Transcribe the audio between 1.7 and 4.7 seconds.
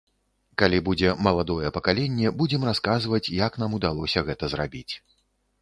пакаленне, будзем расказваць, як нам удалося гэта